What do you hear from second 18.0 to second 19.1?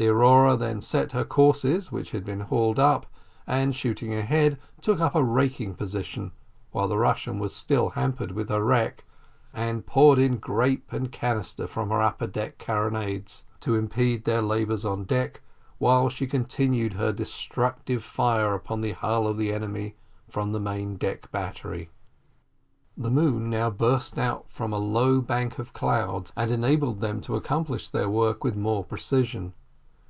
fire upon the